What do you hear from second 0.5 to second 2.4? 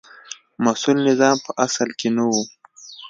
مسوول نظام په اصل کې نه و.